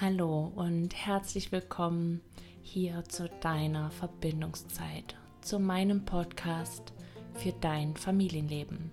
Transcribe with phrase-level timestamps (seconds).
[0.00, 2.20] Hallo und herzlich willkommen
[2.62, 6.92] hier zu deiner Verbindungszeit, zu meinem Podcast
[7.34, 8.92] für dein Familienleben.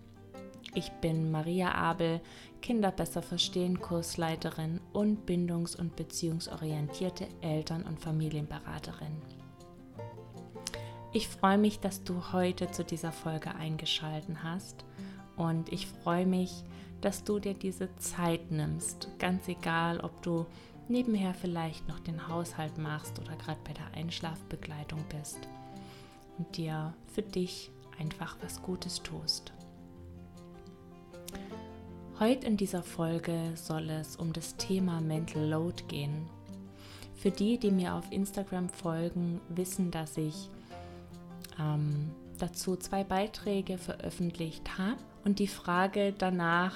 [0.74, 2.22] Ich bin Maria Abel,
[2.64, 9.22] Kinder besser verstehen Kursleiterin und bindungs- und beziehungsorientierte Eltern- und Familienberaterin.
[11.14, 14.86] Ich freue mich, dass du heute zu dieser Folge eingeschaltet hast
[15.38, 16.64] und ich freue mich,
[17.02, 20.48] dass du dir diese Zeit nimmst, ganz egal, ob du
[20.88, 25.48] nebenher vielleicht noch den Haushalt machst oder gerade bei der Einschlafbegleitung bist
[26.38, 29.54] und dir für dich einfach was Gutes tust.
[32.20, 36.30] Heute in dieser Folge soll es um das Thema Mental Load gehen.
[37.16, 40.50] Für die, die mir auf Instagram folgen, wissen, dass ich
[41.60, 46.76] ähm, dazu zwei Beiträge veröffentlicht habe und die Frage danach,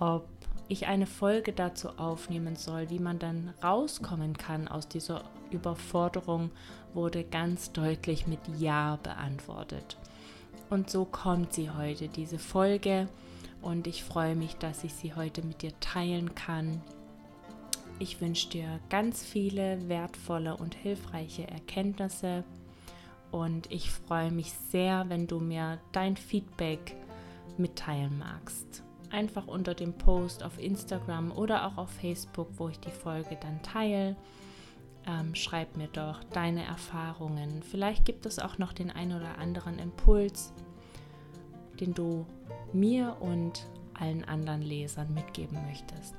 [0.00, 0.28] ob
[0.68, 6.50] ich eine Folge dazu aufnehmen soll, wie man dann rauskommen kann aus dieser Überforderung,
[6.92, 9.96] wurde ganz deutlich mit Ja beantwortet.
[10.68, 13.08] Und so kommt sie heute, diese Folge.
[13.62, 16.82] Und ich freue mich, dass ich sie heute mit dir teilen kann.
[17.98, 22.44] Ich wünsche dir ganz viele wertvolle und hilfreiche Erkenntnisse.
[23.30, 26.96] Und ich freue mich sehr, wenn du mir dein Feedback
[27.56, 28.85] mitteilen magst
[29.16, 33.62] einfach unter dem Post auf Instagram oder auch auf Facebook, wo ich die Folge dann
[33.62, 34.14] teile.
[35.06, 37.62] Ähm, schreib mir doch deine Erfahrungen.
[37.62, 40.52] Vielleicht gibt es auch noch den ein oder anderen Impuls,
[41.80, 42.26] den du
[42.72, 46.14] mir und allen anderen Lesern mitgeben möchtest.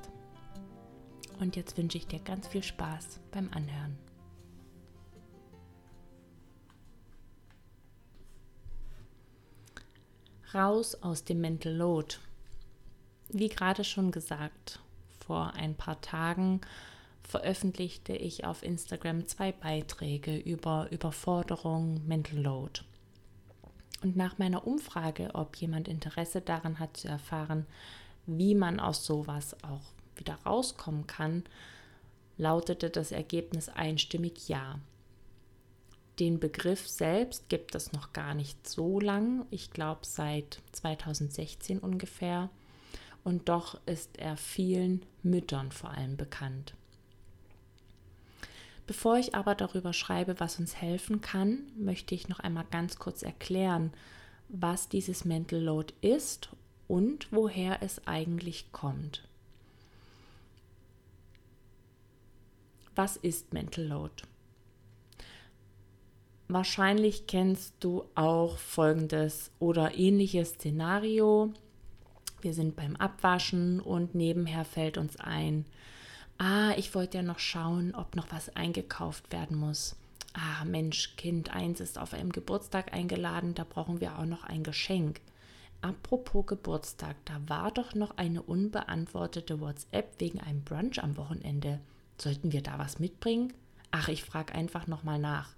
[1.38, 3.96] Und jetzt wünsche ich dir ganz viel Spaß beim Anhören.
[10.52, 12.16] Raus aus dem Mental Load
[13.28, 14.80] wie gerade schon gesagt,
[15.26, 16.60] vor ein paar Tagen
[17.22, 22.80] veröffentlichte ich auf Instagram zwei Beiträge über Überforderung, Mental Load.
[24.02, 27.66] Und nach meiner Umfrage, ob jemand Interesse daran hat zu erfahren,
[28.26, 29.82] wie man aus sowas auch
[30.16, 31.44] wieder rauskommen kann,
[32.38, 34.78] lautete das Ergebnis einstimmig Ja.
[36.18, 42.50] Den Begriff selbst gibt es noch gar nicht so lang, ich glaube seit 2016 ungefähr
[43.24, 46.74] und doch ist er vielen Müttern vor allem bekannt.
[48.86, 53.22] Bevor ich aber darüber schreibe, was uns helfen kann, möchte ich noch einmal ganz kurz
[53.22, 53.92] erklären,
[54.48, 56.48] was dieses Mental Load ist
[56.86, 59.28] und woher es eigentlich kommt.
[62.94, 64.22] Was ist Mental Load?
[66.48, 71.52] Wahrscheinlich kennst du auch folgendes oder ähnliches Szenario.
[72.40, 75.64] Wir sind beim Abwaschen und nebenher fällt uns ein,
[76.38, 79.96] ah, ich wollte ja noch schauen, ob noch was eingekauft werden muss.
[80.34, 84.62] Ah, Mensch, Kind 1 ist auf einem Geburtstag eingeladen, da brauchen wir auch noch ein
[84.62, 85.20] Geschenk.
[85.80, 91.80] Apropos Geburtstag, da war doch noch eine unbeantwortete WhatsApp wegen einem Brunch am Wochenende.
[92.18, 93.52] Sollten wir da was mitbringen?
[93.90, 95.54] Ach, ich frage einfach nochmal nach.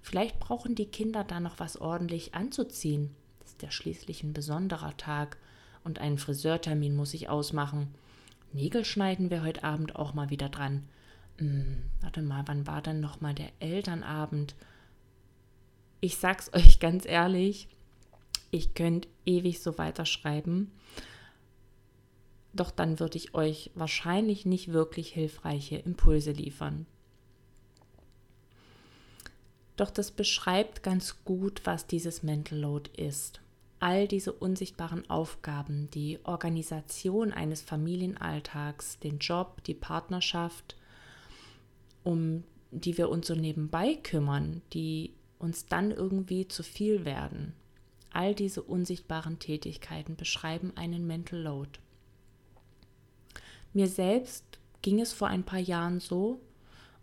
[0.00, 3.14] Vielleicht brauchen die Kinder da noch was ordentlich anzuziehen.
[3.40, 5.38] Das ist ja schließlich ein besonderer Tag
[5.84, 7.94] und einen Friseurtermin muss ich ausmachen.
[8.52, 10.88] Nägel schneiden wir heute Abend auch mal wieder dran.
[11.38, 14.54] Hm, warte mal, wann war denn noch mal der Elternabend?
[16.00, 17.68] Ich sag's euch ganz ehrlich,
[18.50, 20.70] ich könnte ewig so weiterschreiben.
[22.52, 26.86] Doch dann würde ich euch wahrscheinlich nicht wirklich hilfreiche Impulse liefern.
[29.76, 33.40] Doch das beschreibt ganz gut, was dieses Mental Load ist
[33.84, 40.74] all diese unsichtbaren Aufgaben, die Organisation eines Familienalltags, den Job, die Partnerschaft,
[42.02, 47.52] um die wir uns so nebenbei kümmern, die uns dann irgendwie zu viel werden.
[48.08, 51.72] All diese unsichtbaren Tätigkeiten beschreiben einen Mental Load.
[53.74, 54.46] Mir selbst
[54.80, 56.40] ging es vor ein paar Jahren so,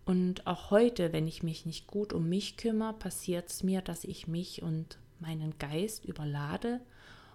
[0.03, 4.03] und auch heute, wenn ich mich nicht gut um mich kümmere, passiert es mir, dass
[4.03, 6.81] ich mich und meinen Geist überlade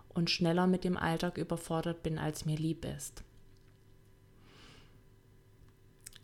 [0.08, 3.22] und schneller mit dem Alltag überfordert bin, als mir lieb ist.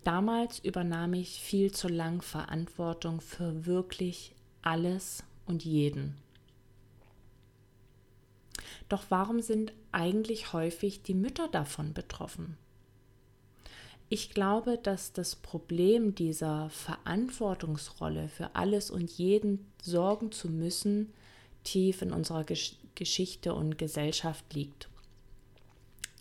[0.04, 6.16] Damals übernahm ich viel zu lang Verantwortung für wirklich alles und jeden.
[8.88, 12.56] Doch warum sind eigentlich häufig die Mütter davon betroffen?
[14.08, 21.14] Ich glaube, dass das Problem dieser Verantwortungsrolle für alles und jeden sorgen zu müssen,
[21.64, 24.90] tief in unserer Gesch Geschichte und Gesellschaft liegt.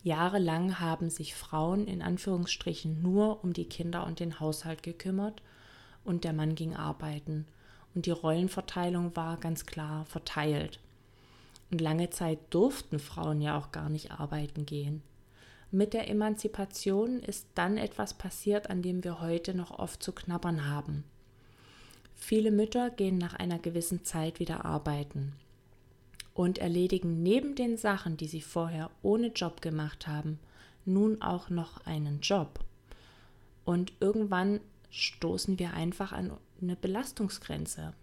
[0.03, 5.41] Jahrelang haben sich Frauen in Anführungsstrichen nur um die Kinder und den Haushalt gekümmert
[6.05, 7.45] und der Mann ging arbeiten.
[7.93, 10.79] Und die Rollenverteilung war ganz klar verteilt.
[11.71, 15.03] Und lange Zeit durften Frauen ja auch gar nicht arbeiten gehen.
[15.71, 20.67] Mit der Emanzipation ist dann etwas passiert, an dem wir heute noch oft zu knabbern
[20.67, 21.03] haben.
[22.23, 25.33] Viele Mütter gehen nach einer gewissen Zeit wieder arbeiten
[26.35, 30.39] und erledigen neben den Sachen, die sie vorher ohne Job gemacht haben,
[30.85, 32.59] nun auch noch einen Job.
[33.65, 36.31] Und irgendwann stoßen wir einfach an
[36.61, 37.93] eine Belastungsgrenze,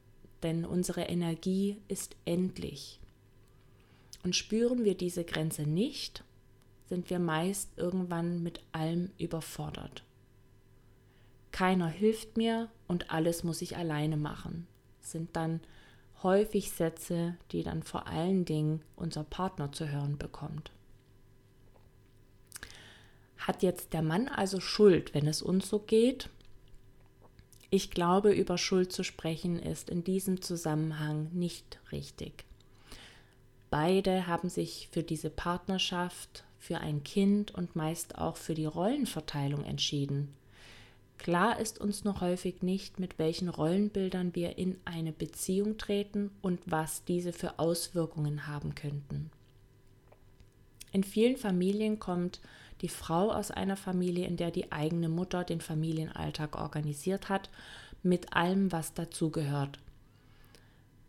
[0.42, 2.98] denn unsere Energie ist endlich.
[4.24, 6.24] Und spüren wir diese Grenze nicht,
[6.88, 10.02] sind wir meist irgendwann mit allem überfordert.
[11.52, 14.66] Keiner hilft mir und alles muss ich alleine machen,
[15.00, 15.60] sind dann
[16.22, 20.70] häufig Sätze, die dann vor allen Dingen unser Partner zu hören bekommt.
[23.38, 26.28] Hat jetzt der Mann also Schuld, wenn es uns so geht?
[27.70, 32.44] Ich glaube, über Schuld zu sprechen ist in diesem Zusammenhang nicht richtig.
[33.70, 39.64] Beide haben sich für diese Partnerschaft, für ein Kind und meist auch für die Rollenverteilung
[39.64, 40.34] entschieden.
[41.18, 46.60] Klar ist uns noch häufig nicht, mit welchen Rollenbildern wir in eine Beziehung treten und
[46.64, 49.30] was diese für Auswirkungen haben könnten.
[50.92, 52.40] In vielen Familien kommt
[52.80, 57.50] die Frau aus einer Familie, in der die eigene Mutter den Familienalltag organisiert hat,
[58.02, 59.80] mit allem, was dazugehört.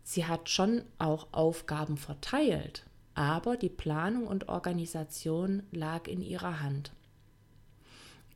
[0.02, 2.84] Sie hat schon auch Aufgaben verteilt,
[3.14, 6.90] aber die Planung und Organisation lag in ihrer Hand.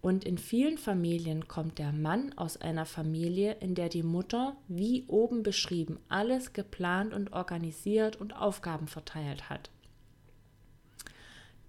[0.05, 5.07] Und in vielen Familien kommt der Mann aus einer Familie, in der die Mutter, wie
[5.07, 9.71] oben beschrieben, alles geplant und organisiert und Aufgaben verteilt hat.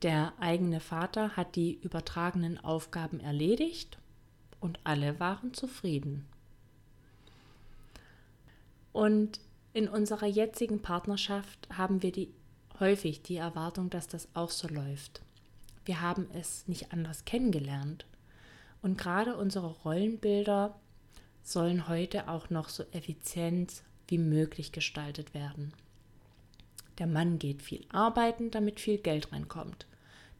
[0.01, 3.97] Der eigene Vater hat die übertragenen Aufgaben erledigt
[4.59, 6.25] und alle waren zufrieden.
[8.91, 9.39] Und
[9.71, 12.33] in unserer jetzigen Partnerschaft haben wir die,
[12.81, 15.21] häufig die Erwartung, dass das auch so läuft.
[15.85, 18.05] Wir haben es nicht anders kennengelernt
[18.85, 20.79] und gerade unsere Rollenbilder
[21.41, 25.73] sollen heute auch noch so effizient wie möglich gestaltet werden.
[26.99, 29.87] Der Mann geht viel arbeiten, damit viel Geld reinkommt.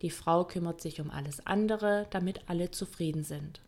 [0.04, 3.62] Die Frau kümmert sich um alles andere, damit alle zufrieden sind.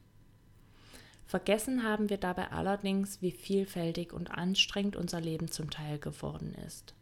[1.25, 6.93] Vergessen haben wir dabei allerdings, wie vielfältig und anstrengend unser Leben zum Teil geworden ist.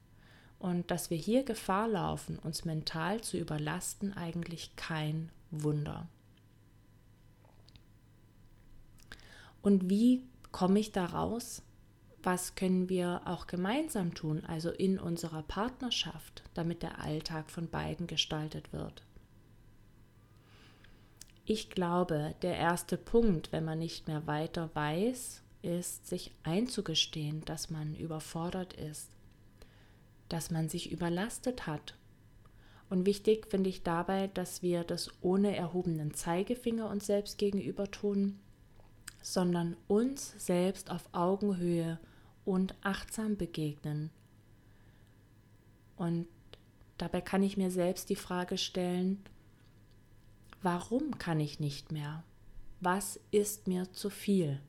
[0.60, 6.08] Und dass wir hier Gefahr laufen, uns mental zu überlasten, eigentlich kein Wunder.
[9.66, 10.22] Und wie
[10.52, 11.64] komme ich da raus?
[12.22, 18.06] Was können wir auch gemeinsam tun, also in unserer Partnerschaft, damit der Alltag von beiden
[18.06, 19.02] gestaltet wird?
[21.46, 27.72] Ich glaube, der erste Punkt, wenn man nicht mehr weiter weiß, ist, sich einzugestehen, dass
[27.72, 29.10] man überfordert ist,
[30.30, 31.98] dass man sich überlastet hat.
[32.92, 38.40] Und wichtig finde ich dabei, dass wir das ohne erhobenen Zeigefinger uns selbst gegenüber tun,
[39.26, 42.00] sondern uns selbst auf Augenhöhe
[42.46, 44.12] und achtsam begegnen.
[45.98, 46.28] Und
[47.00, 49.24] dabei kann ich mir selbst die Frage stellen,
[50.62, 52.24] warum kann ich nicht mehr?
[52.82, 54.62] Was ist mir zu viel?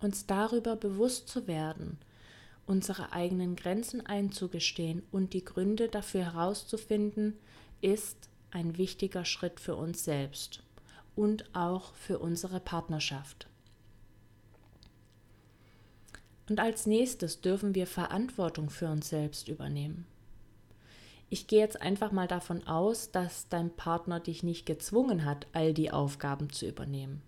[0.00, 1.98] Uns darüber bewusst zu werden,
[2.64, 7.36] unsere eigenen Grenzen einzugestehen und die Gründe dafür herauszufinden,
[7.82, 10.65] ist ein wichtiger Schritt für uns selbst
[11.16, 13.48] und auch für unsere Partnerschaft.
[16.48, 20.06] Und als nächstes dürfen wir Verantwortung für uns selbst übernehmen.
[21.28, 25.74] Ich gehe jetzt einfach mal davon aus, dass dein Partner dich nicht gezwungen hat, all
[25.74, 27.20] die Aufgaben zu übernehmen.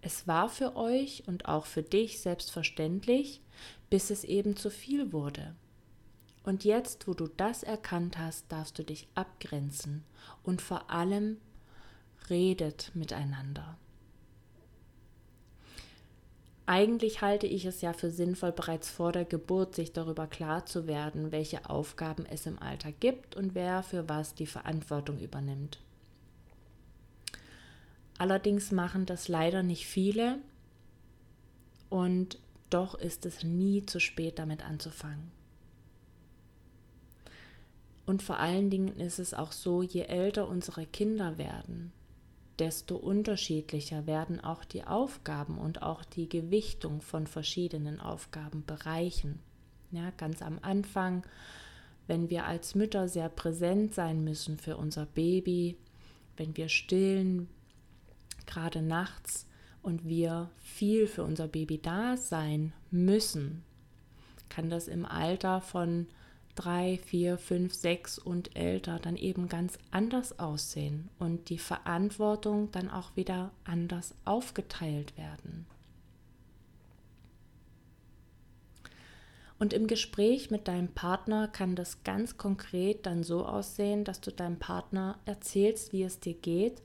[0.00, 3.40] Es war für euch und auch für dich selbstverständlich,
[3.90, 5.56] bis es eben zu viel wurde.
[6.44, 10.04] Und jetzt, wo du das erkannt hast, darfst du dich abgrenzen
[10.42, 11.38] und vor allem
[12.30, 13.76] redet miteinander.
[16.64, 20.86] Eigentlich halte ich es ja für sinnvoll, bereits vor der Geburt sich darüber klar zu
[20.86, 25.80] werden, welche Aufgaben es im Alter gibt und wer für was die Verantwortung übernimmt.
[28.18, 30.38] Allerdings machen das leider nicht viele
[31.90, 32.38] und
[32.70, 35.32] doch ist es nie zu spät damit anzufangen.
[38.06, 41.92] Und vor allen Dingen ist es auch so, je älter unsere Kinder werden,
[42.62, 49.40] desto unterschiedlicher werden auch die Aufgaben und auch die Gewichtung von verschiedenen Aufgabenbereichen.
[49.90, 51.24] Ja, ganz am Anfang
[52.06, 55.76] wenn wir als Mütter sehr präsent sein müssen für unser Baby,
[56.36, 57.48] wenn wir stillen,
[58.46, 59.46] gerade nachts,
[59.82, 63.64] und wir viel für unser Baby da sein müssen,
[64.48, 66.06] kann das im Alter von
[66.54, 72.90] drei, vier, fünf, sechs und älter dann eben ganz anders aussehen und die Verantwortung dann
[72.90, 75.66] auch wieder anders aufgeteilt werden.
[79.58, 84.32] Und im Gespräch mit deinem Partner kann das ganz konkret dann so aussehen, dass du
[84.32, 86.82] deinem Partner erzählst, wie es dir geht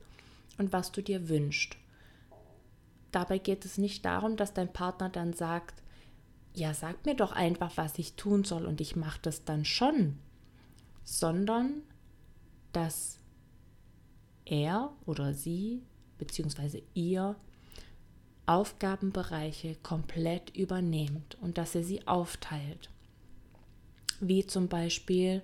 [0.58, 1.76] und was du dir wünschst.
[3.10, 5.82] Dabei geht es nicht darum, dass dein Partner dann sagt,
[6.58, 10.18] ja, sag mir doch einfach, was ich tun soll und ich mache das dann schon,
[11.04, 11.82] sondern
[12.72, 13.18] dass
[14.44, 15.82] er oder sie
[16.18, 16.82] bzw.
[16.94, 17.36] ihr
[18.46, 22.90] Aufgabenbereiche komplett übernehmt und dass er sie aufteilt.
[24.20, 25.42] Wie zum Beispiel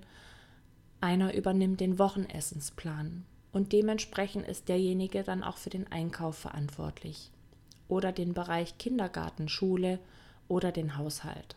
[1.00, 7.30] einer übernimmt den Wochenessensplan und dementsprechend ist derjenige dann auch für den Einkauf verantwortlich
[7.88, 10.00] oder den Bereich Kindergarten, Schule
[10.48, 11.56] oder den Haushalt.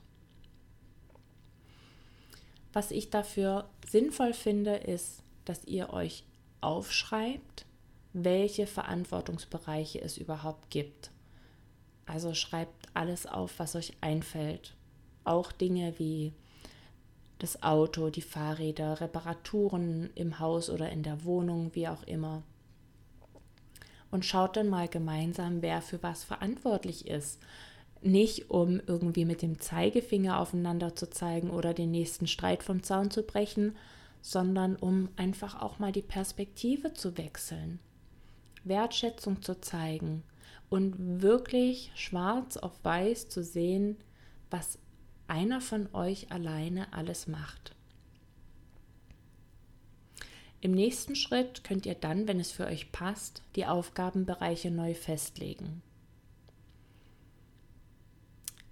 [2.73, 6.23] Was ich dafür sinnvoll finde, ist, dass ihr euch
[6.61, 7.65] aufschreibt,
[8.13, 11.11] welche Verantwortungsbereiche es überhaupt gibt.
[12.05, 14.75] Also schreibt alles auf, was euch einfällt.
[15.23, 16.33] Auch Dinge wie
[17.39, 22.43] das Auto, die Fahrräder, Reparaturen im Haus oder in der Wohnung, wie auch immer.
[24.09, 27.39] Und schaut dann mal gemeinsam, wer für was verantwortlich ist.
[28.01, 33.11] Nicht um irgendwie mit dem Zeigefinger aufeinander zu zeigen oder den nächsten Streit vom Zaun
[33.11, 33.75] zu brechen,
[34.21, 37.79] sondern um einfach auch mal die Perspektive zu wechseln,
[38.63, 40.23] Wertschätzung zu zeigen
[40.69, 43.97] und wirklich schwarz auf weiß zu sehen,
[44.49, 44.79] was
[45.27, 47.75] einer von euch alleine alles macht.
[50.59, 55.83] Im nächsten Schritt könnt ihr dann, wenn es für euch passt, die Aufgabenbereiche neu festlegen.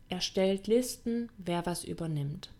[0.09, 2.51] Erstellt Listen, wer was übernimmt.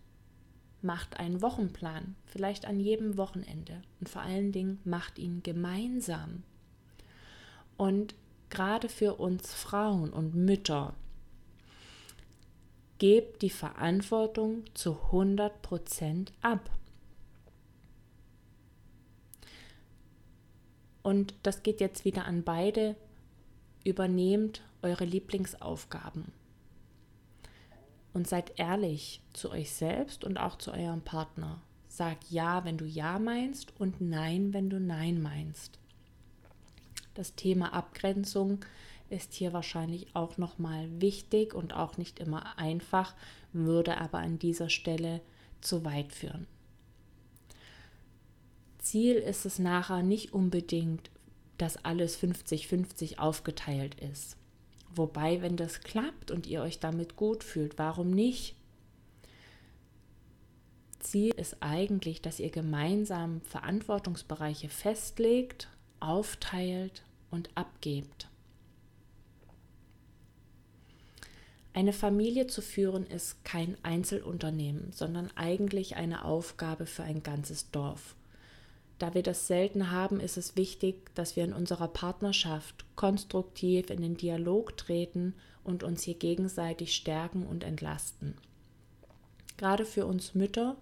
[0.82, 3.82] Macht einen Wochenplan, vielleicht an jedem Wochenende.
[4.00, 6.42] Und vor allen Dingen macht ihn gemeinsam.
[7.76, 8.14] Und
[8.50, 10.94] gerade für uns Frauen und Mütter,
[12.98, 16.70] gebt die Verantwortung zu 100% ab.
[21.02, 22.96] Und das geht jetzt wieder an beide.
[23.84, 26.32] Übernehmt eure Lieblingsaufgaben.
[28.16, 31.60] Und seid ehrlich zu euch selbst und auch zu eurem Partner.
[31.86, 35.78] Sag ja, wenn du ja meinst und nein, wenn du nein meinst.
[37.12, 38.64] Das Thema Abgrenzung
[39.10, 43.14] ist hier wahrscheinlich auch nochmal wichtig und auch nicht immer einfach,
[43.52, 45.20] würde aber an dieser Stelle
[45.60, 46.46] zu weit führen.
[48.78, 51.10] Ziel ist es nachher nicht unbedingt,
[51.58, 54.38] dass alles 50-50 aufgeteilt ist.
[54.96, 58.56] Wobei, wenn das klappt und ihr euch damit gut fühlt, warum nicht?
[61.00, 65.68] Ziel ist eigentlich, dass ihr gemeinsam Verantwortungsbereiche festlegt
[66.00, 68.28] aufteilt und abgebt.
[71.74, 78.16] Eine Familie zu führen ist kein Einzelunternehmen, sondern eigentlich eine Aufgabe für ein ganzes Dorf.
[78.98, 84.00] Da wir das selten haben, ist es wichtig, dass wir in unserer Partnerschaft konstruktiv in
[84.00, 85.34] den Dialog treten
[85.64, 88.34] und uns hier gegenseitig stärken und entlasten.
[89.58, 90.76] Gerade für uns Mütter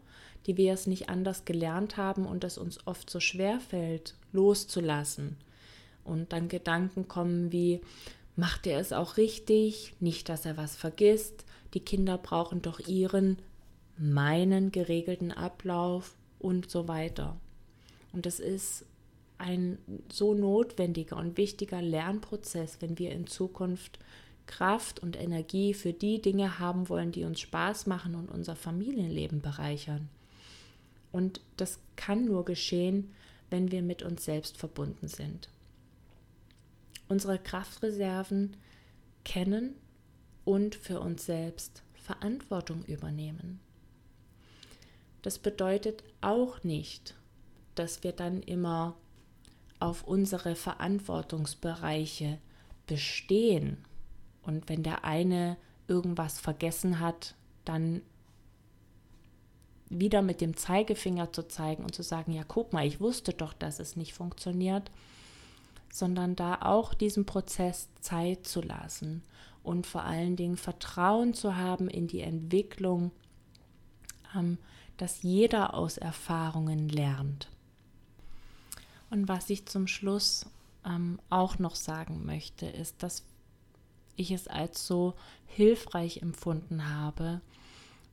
[0.46, 5.36] die wir es nicht anders gelernt haben und es uns oft so schwer fällt, loszulassen.
[6.04, 7.80] Und dann Gedanken kommen wie,
[8.36, 9.94] macht er es auch richtig?
[10.00, 11.44] Nicht, dass er was vergisst.
[11.72, 13.38] Die Kinder brauchen doch ihren,
[13.96, 17.36] meinen geregelten Ablauf und so weiter.
[18.14, 18.86] Und es ist
[19.36, 19.78] ein
[20.10, 23.98] so notwendiger und wichtiger Lernprozess, wenn wir in Zukunft
[24.46, 29.40] Kraft und Energie für die Dinge haben wollen, die uns Spaß machen und unser Familienleben
[29.40, 30.08] bereichern.
[31.12, 33.12] Und das kann nur geschehen,
[33.50, 35.48] wenn wir mit uns selbst verbunden sind.
[37.08, 38.56] Unsere Kraftreserven
[39.24, 39.74] kennen
[40.44, 43.60] und für uns selbst Verantwortung übernehmen.
[45.22, 47.14] Das bedeutet auch nicht,
[47.74, 48.94] dass wir dann immer
[49.80, 52.38] auf unsere Verantwortungsbereiche
[52.86, 53.84] bestehen.
[54.42, 55.56] Und wenn der eine
[55.88, 58.02] irgendwas vergessen hat, dann
[59.88, 63.52] wieder mit dem Zeigefinger zu zeigen und zu sagen, ja, guck mal, ich wusste doch,
[63.52, 64.90] dass es nicht funktioniert,
[65.92, 69.22] sondern da auch diesem Prozess Zeit zu lassen
[69.62, 73.12] und vor allen Dingen Vertrauen zu haben in die Entwicklung
[74.34, 74.58] ähm,
[74.96, 77.48] dass jeder aus Erfahrungen lernt.
[79.14, 80.44] Und was ich zum Schluss
[80.84, 83.22] ähm, auch noch sagen möchte, ist, dass
[84.16, 85.14] ich es als so
[85.46, 87.40] hilfreich empfunden habe,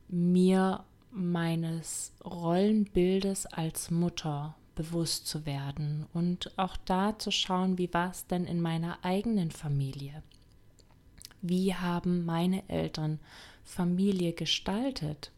[0.10, 8.12] mir meines Rollenbildes als Mutter bewusst zu werden und auch da zu schauen, wie war
[8.12, 10.22] es denn in meiner eigenen Familie?
[11.42, 13.20] Wie haben meine Eltern
[13.64, 15.32] Familie gestaltet?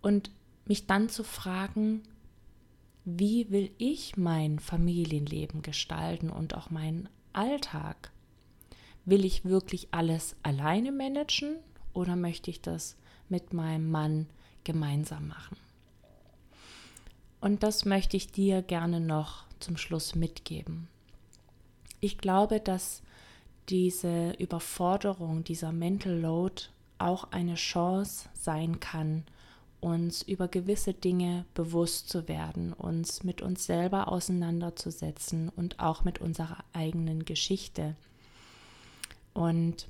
[0.00, 0.30] Und
[0.64, 2.02] mich dann zu fragen,
[3.18, 8.10] wie will ich mein Familienleben gestalten und auch meinen Alltag?
[9.04, 11.56] Will ich wirklich alles alleine managen
[11.92, 12.96] oder möchte ich das
[13.28, 14.26] mit meinem Mann
[14.64, 15.56] gemeinsam machen?
[17.40, 20.88] Und das möchte ich dir gerne noch zum Schluss mitgeben.
[22.00, 23.02] Ich glaube, dass
[23.68, 26.64] diese Überforderung, dieser Mental Load
[26.98, 29.24] auch eine Chance sein kann,
[29.80, 36.20] uns über gewisse Dinge bewusst zu werden, uns mit uns selber auseinanderzusetzen und auch mit
[36.20, 37.96] unserer eigenen Geschichte.
[39.32, 39.88] Und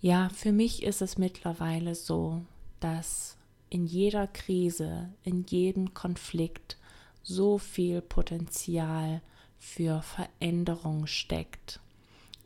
[0.00, 2.42] ja, für mich ist es mittlerweile so,
[2.80, 3.36] dass
[3.70, 6.76] in jeder Krise, in jedem Konflikt
[7.22, 9.22] so viel Potenzial
[9.58, 11.80] für Veränderung steckt.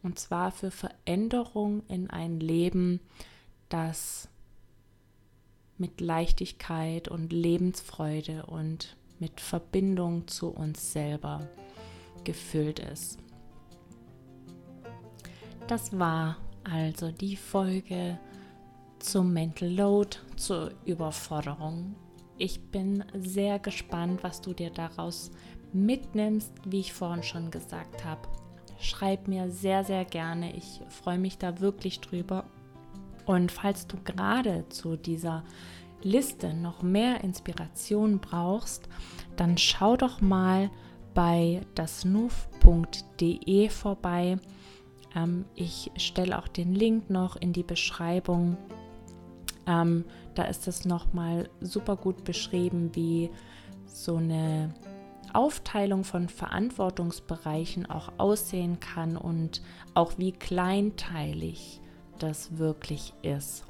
[0.02, 3.00] Und zwar für Veränderung in ein Leben,
[3.70, 4.28] das
[5.78, 11.48] mit Leichtigkeit und Lebensfreude und mit Verbindung zu uns selber
[12.24, 13.18] gefüllt ist.
[15.66, 18.18] Das war also die Folge
[18.98, 21.94] zum Mental Load, zur Überforderung.
[22.38, 25.30] Ich bin sehr gespannt, was du dir daraus
[25.72, 28.28] mitnimmst, wie ich vorhin schon gesagt habe.
[28.78, 30.54] Schreib mir sehr, sehr gerne.
[30.54, 32.44] Ich freue mich da wirklich drüber.
[33.26, 35.44] Und falls du gerade zu dieser
[36.02, 38.88] Liste noch mehr Inspiration brauchst,
[39.36, 40.70] dann schau doch mal
[41.14, 44.38] bei dasnuf.de vorbei.
[45.14, 48.56] Ähm, ich stelle auch den Link noch in die Beschreibung
[49.66, 53.30] ähm, da ist es nochmal super gut beschrieben, wie
[53.86, 54.72] so eine
[55.32, 59.60] Aufteilung von Verantwortungsbereichen auch aussehen kann und
[59.94, 61.80] auch wie kleinteilig
[62.18, 63.64] das wirklich ist.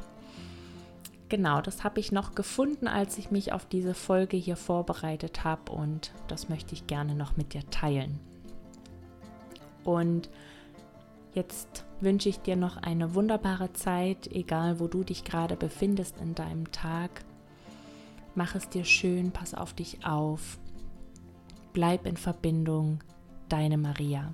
[1.28, 5.72] Genau, das habe ich noch gefunden, als ich mich auf diese Folge hier vorbereitet habe
[5.72, 8.20] und das möchte ich gerne noch mit dir teilen.
[9.84, 10.30] Und
[11.36, 16.34] Jetzt wünsche ich dir noch eine wunderbare Zeit, egal wo du dich gerade befindest in
[16.34, 17.26] deinem Tag.
[18.34, 20.58] Mach es dir schön, pass auf dich auf.
[21.74, 23.00] Bleib in Verbindung,
[23.50, 24.32] deine Maria.